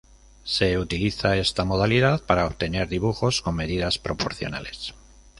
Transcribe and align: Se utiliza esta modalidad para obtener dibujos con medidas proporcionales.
Se 0.45 0.79
utiliza 0.79 1.37
esta 1.37 1.63
modalidad 1.63 2.23
para 2.25 2.47
obtener 2.47 2.87
dibujos 2.87 3.43
con 3.43 3.53
medidas 3.55 3.99
proporcionales. 3.99 4.95